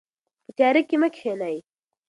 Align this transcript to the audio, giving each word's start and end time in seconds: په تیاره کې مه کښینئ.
په 0.45 0.51
تیاره 0.57 0.81
کې 0.87 0.95
مه 1.01 1.09
کښینئ. 1.13 1.57